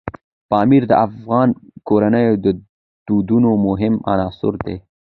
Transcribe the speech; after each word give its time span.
پامیر 0.49 0.83
د 0.87 0.93
افغان 1.05 1.49
کورنیو 1.87 2.33
د 2.45 2.47
دودونو 3.07 3.51
مهم 3.67 3.93
عنصر 4.13 4.53
دی. 4.65 4.75